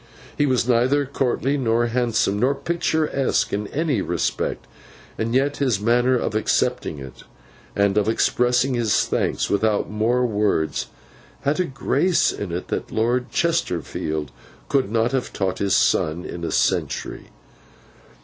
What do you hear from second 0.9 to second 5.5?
courtly, nor handsome, nor picturesque, in any respect; and